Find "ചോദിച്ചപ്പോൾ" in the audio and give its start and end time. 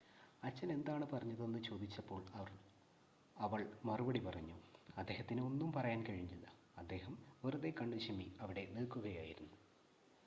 1.59-2.21